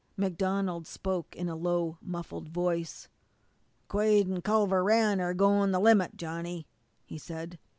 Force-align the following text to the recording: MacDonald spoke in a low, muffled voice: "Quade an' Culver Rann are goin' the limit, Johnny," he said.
MacDonald 0.17 0.87
spoke 0.87 1.35
in 1.35 1.47
a 1.47 1.55
low, 1.55 1.99
muffled 2.01 2.49
voice: 2.49 3.07
"Quade 3.87 4.31
an' 4.31 4.41
Culver 4.41 4.83
Rann 4.83 5.21
are 5.21 5.35
goin' 5.35 5.71
the 5.71 5.79
limit, 5.79 6.17
Johnny," 6.17 6.65
he 7.05 7.19
said. 7.19 7.59